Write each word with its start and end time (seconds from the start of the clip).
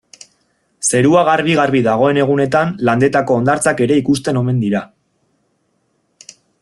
Zerua 0.87 1.21
garbi-garbi 1.27 1.81
dagoen 1.87 2.19
egunetan 2.23 2.71
Landetako 2.89 3.37
hondartzak 3.41 3.85
ere 3.87 3.99
ikusten 4.05 4.41
omen 4.43 4.63
dira. 4.65 4.83